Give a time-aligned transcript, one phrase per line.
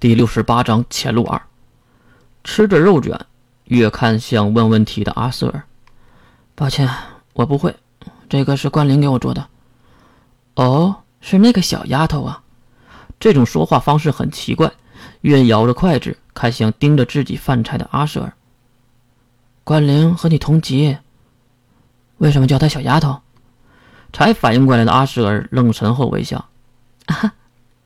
[0.00, 1.40] 第六十八章前路二。
[2.42, 3.18] 吃着肉卷，
[3.64, 5.64] 越看向问问题的阿瑟尔。
[6.54, 6.88] 抱歉，
[7.32, 7.74] 我不会，
[8.28, 9.48] 这个是关灵给我做的。
[10.56, 12.42] 哦，是那个小丫头啊。
[13.18, 14.70] 这种说话方式很奇怪。
[15.22, 18.32] 越咬着筷子，看向盯着自己饭菜的阿瑟尔。
[19.62, 20.98] 关灵和你同级，
[22.18, 23.20] 为什么叫她小丫头？
[24.12, 26.44] 才反应过来的阿瑟尔愣神后微笑
[27.06, 27.34] ：“啊，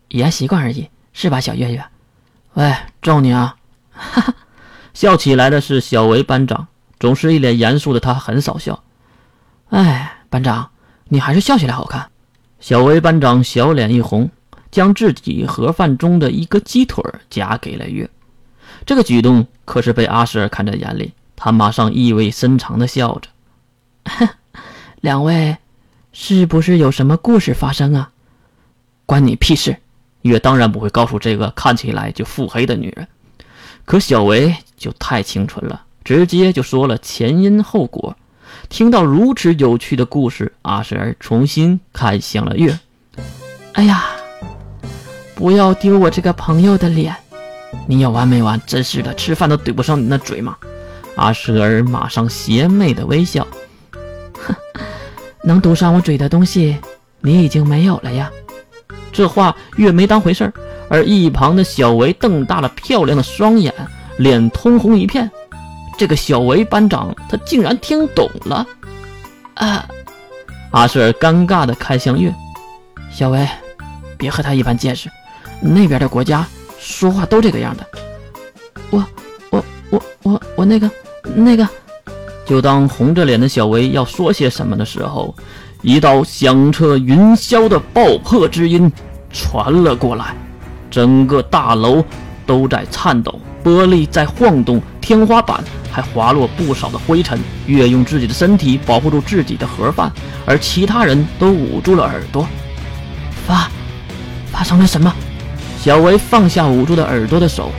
[0.09, 1.85] 语言习惯而已，是吧，小月月？
[2.55, 3.57] 喂，揍你啊！”
[3.91, 4.35] 哈哈，
[4.95, 8.83] 笑起来的是小维班长，总是一脸严肃的他很少笑。
[9.71, 10.71] 哎，班长，
[11.09, 12.11] 你还是笑起来好看。
[12.61, 14.31] 小维班长小脸一红。
[14.71, 18.11] 将自己盒饭中的一个鸡腿夹给了月，
[18.85, 21.15] 这个举动可是被阿舍尔看在眼里。
[21.37, 23.31] 他马上意味深长的笑着
[25.01, 25.57] ：“两位，
[26.13, 28.11] 是不是有什么故事发生啊？
[29.07, 29.75] 关你屁事！”
[30.29, 33.09] 月当然不会告诉这个看起来就腹黑的女人。
[33.85, 38.17] 可小维就太清纯了，直接就说了前因后果。
[38.69, 42.79] 听到如此有趣的故事，阿舍尔重新看向了月。
[43.73, 44.05] 哎呀！
[45.35, 47.15] 不要丢我这个朋友的脸！
[47.87, 48.61] 你有完没完？
[48.67, 50.57] 真是的，吃饭都对不上你那嘴吗？
[51.15, 53.47] 阿舍尔马上邪魅的微笑，
[54.35, 54.55] 哼，
[55.43, 56.77] 能堵上我嘴的东西，
[57.21, 58.31] 你已经没有了呀。
[59.19, 60.53] 这话越没当回事儿，
[60.89, 63.75] 而一旁的小维瞪大了漂亮的双眼，
[64.17, 65.29] 脸通红一片。
[65.99, 68.65] 这个小维班长，他竟然听懂了！
[69.55, 69.85] 啊！
[70.71, 72.33] 阿舍尔尴尬的看向月，
[73.11, 73.45] 小维，
[74.17, 75.11] 别和他一般见识。
[75.61, 76.47] 那边的国家
[76.79, 77.85] 说话都这个样的。
[78.91, 79.05] 我
[79.51, 80.89] 我我我我那个
[81.35, 81.69] 那个，
[82.47, 85.35] 就当红着脸的小薇要说些什么的时候，
[85.83, 88.89] 一道响彻云霄的爆破之音
[89.33, 90.35] 传了过来，
[90.91, 92.05] 整个大楼
[92.47, 97.39] 都在颤抖，玻璃在晃动，天花板还滑落不少的灰尘。
[97.67, 100.11] 月用自己的身体保护住自己的盒饭，
[100.47, 102.47] 而其他人都捂住了耳朵。
[103.47, 103.71] 发
[104.51, 105.13] 发生了什么？
[105.81, 107.71] 小维放下捂住的耳朵的手，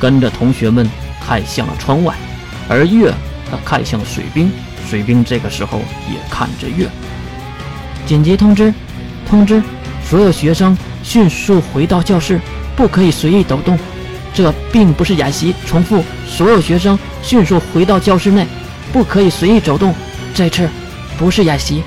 [0.00, 0.88] 跟着同学们
[1.24, 2.14] 看向了窗外，
[2.68, 3.12] 而月
[3.50, 4.50] 他看向了水兵，
[4.88, 5.78] 水兵这个时候
[6.10, 6.88] 也看着月。
[8.04, 8.74] 紧急通知，
[9.28, 9.62] 通知
[10.02, 10.76] 所有学生
[11.06, 12.40] 迅速回到教室，
[12.74, 13.78] 不可以随意抖动。
[14.34, 15.54] 这并不是演习。
[15.64, 18.44] 重复，所有学生迅速回到教室内，
[18.92, 19.94] 不可以随意走动。
[20.34, 20.68] 这次
[21.16, 21.84] 不是演习。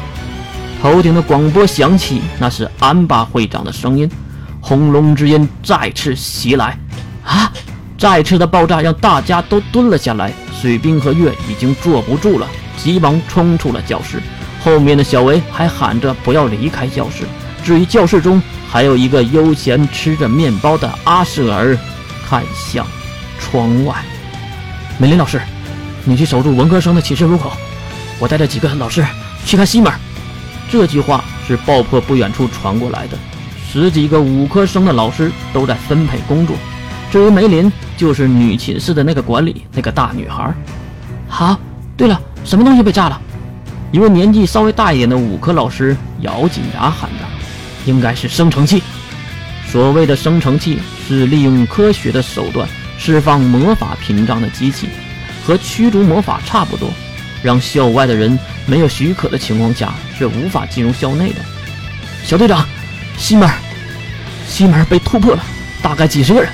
[0.81, 4.09] 头顶的广播响起，那是安巴会长的声音。
[4.61, 6.77] 轰隆之音再次袭来，
[7.25, 7.51] 啊！
[7.97, 10.31] 再次的爆炸让大家都蹲了下来。
[10.61, 12.47] 水兵和月已经坐不住了，
[12.77, 14.21] 急忙冲出了教室。
[14.63, 17.25] 后面的小维还喊着不要离开教室。
[17.63, 18.41] 至于教室中
[18.71, 21.75] 还有一个悠闲吃着面包的阿舍尔，
[22.27, 22.85] 看向
[23.39, 23.95] 窗外。
[24.99, 25.41] 美林老师，
[26.05, 27.51] 你去守住文科生的寝室入口，
[28.19, 29.03] 我带着几个老师
[29.45, 29.91] 去看西门。
[30.69, 33.17] 这句话是爆破不远处传过来的。
[33.71, 36.55] 十几个五科生的老师都在分配工作，
[37.11, 40.53] 至于梅林，就是女寝室的那个管理那个大女孩。
[41.27, 41.59] 好，
[41.95, 43.21] 对了，什么东西被炸了？
[43.91, 47.27] 一位年纪稍微大一点的五科老师咬紧牙喊道
[47.85, 48.83] ：“应该是生成器。”
[49.69, 52.67] 所谓的生成器是利用科学的手段
[52.97, 54.89] 释放魔法屏障的机器，
[55.45, 56.89] 和驱逐魔法差不多，
[57.43, 61.41] 让校外的人没有许可的情况下是无法进入校内的。
[62.23, 62.67] 小队长。
[63.17, 63.49] 西门，
[64.47, 65.43] 西门被突破了，
[65.81, 66.49] 大概几十个人，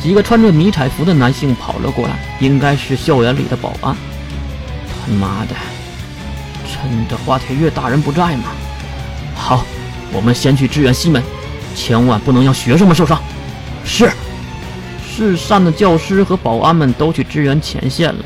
[0.00, 3.96] 几个穿着迷彩服的男性跑了过来，应该是校园里的保安。
[4.94, 5.56] 他妈的，
[6.64, 8.52] 趁着花铁月大人不在吗？
[9.34, 9.64] 好，
[10.12, 11.22] 我们先去支援西门，
[11.74, 13.20] 千万不能让学生们受伤。
[13.84, 14.10] 是，
[15.08, 18.24] 市上的教师和保安们都去支援前线了，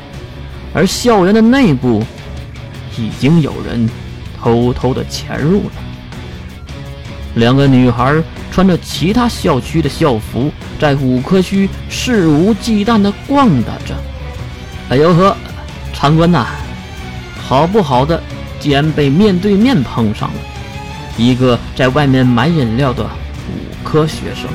[0.73, 2.03] 而校园的内部
[2.97, 3.89] 已经有人
[4.41, 5.71] 偷偷的潜入了。
[7.35, 8.15] 两个女孩
[8.51, 13.93] 穿着其他校区的校服，在五科区肆无忌惮地逛荡着。
[14.89, 15.35] 哎呦呵，
[15.93, 16.45] 参观呐！
[17.47, 18.21] 好不好的，
[18.59, 20.39] 竟然被面对面碰上了。
[21.17, 24.49] 一个在外面买饮料的五科学生。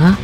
[0.00, 0.18] 啊！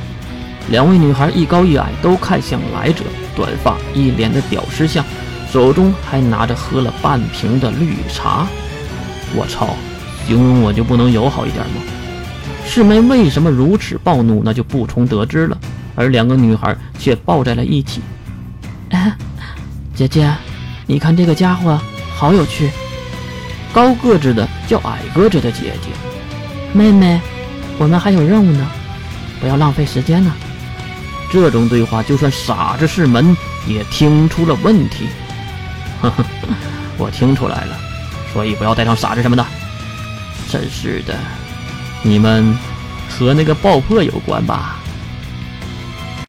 [0.68, 3.04] 两位女孩一高一矮，都看向来者，
[3.34, 5.04] 短发，一脸的屌丝相，
[5.50, 8.46] 手中还拿着喝了半瓶的绿茶。
[9.34, 9.76] 我操！
[10.26, 11.82] 形容我就不能友好一点吗？
[12.64, 15.58] 世梅为什么如此暴怒，那就不从得知了。
[15.96, 18.00] 而两个女孩却抱在了一起。
[19.94, 20.32] 姐姐，
[20.86, 21.78] 你看这个家伙
[22.14, 22.70] 好有趣。
[23.72, 25.90] 高个子的叫矮个子的姐姐。
[26.72, 27.20] 妹妹，
[27.78, 28.68] 我们还有任务呢，
[29.40, 30.32] 不要浪费时间呢。
[31.32, 33.36] 这种对话，就算傻子是门
[33.66, 35.06] 也听出了问题。
[36.02, 36.24] 呵呵，
[36.98, 37.78] 我听出来了，
[38.32, 39.46] 所以不要带上傻子什么的。
[40.50, 41.16] 真是的，
[42.02, 42.52] 你们
[43.08, 44.79] 和那个爆破有关吧？